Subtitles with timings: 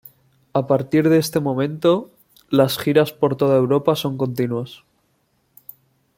[0.53, 2.09] A partir de este momento,
[2.49, 4.83] las giras por toda Europa son continuas.